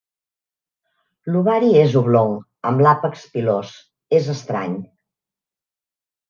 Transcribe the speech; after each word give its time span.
L'ovari 1.35 1.69
és 1.81 1.93
oblong, 2.01 2.33
amb 2.71 2.81
l'àpex 2.85 3.27
pilós, 3.37 3.75
és 4.21 4.31
estrany 4.35 4.75